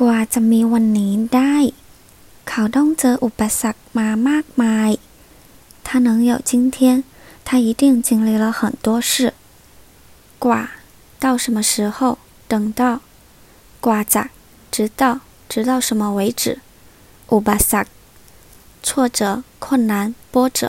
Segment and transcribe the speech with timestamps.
[0.00, 1.54] กว่าจะมีวันนี้ได้
[2.48, 4.90] เขาต้องเจออุปสรรคมามากมาย
[5.86, 6.76] 他能有今天
[7.46, 9.12] 他一定经历了很多事
[10.44, 10.62] กว่า
[11.22, 11.98] 到什么时候
[12.50, 12.82] 等到
[13.84, 14.22] กว่าจะ
[14.74, 15.02] 直到
[15.50, 16.42] 直到什么为止
[17.32, 17.90] อุปสรรค
[18.86, 20.60] 挫折困难波折